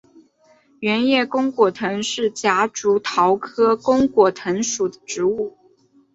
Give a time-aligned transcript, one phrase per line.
[0.79, 5.55] 圆叶弓果藤是夹竹桃科弓果藤属的植物。